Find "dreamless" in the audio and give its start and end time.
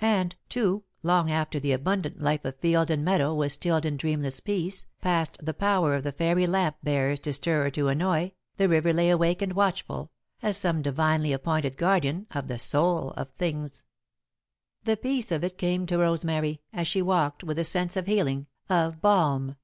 3.98-4.40